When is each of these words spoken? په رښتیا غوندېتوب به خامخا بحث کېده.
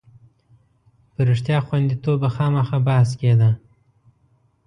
په 1.13 1.21
رښتیا 1.29 1.57
غوندېتوب 1.65 2.15
به 2.21 2.29
خامخا 2.35 2.77
بحث 2.87 3.09
کېده. 3.19 3.49